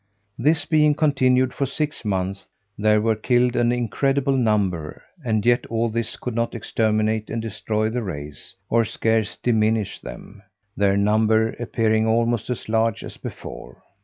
This 0.39 0.65
being 0.65 0.95
continued 0.95 1.53
for 1.53 1.67
six 1.67 2.03
months, 2.03 2.47
there 2.75 2.99
were 2.99 3.13
killed 3.15 3.55
an 3.55 3.71
incredible 3.71 4.35
number; 4.35 5.03
and 5.23 5.45
yet 5.45 5.67
all 5.67 5.89
this 5.89 6.15
could 6.17 6.33
not 6.33 6.55
exterminate 6.55 7.29
and 7.29 7.39
destroy 7.39 7.87
the 7.91 8.01
race, 8.01 8.55
or 8.67 8.83
scarce 8.83 9.37
diminish 9.37 9.99
them; 9.99 10.41
their 10.75 10.97
number 10.97 11.49
appearing 11.59 12.07
almost 12.07 12.49
as 12.49 12.67
large 12.67 13.03
as 13.03 13.17
before. 13.17 13.83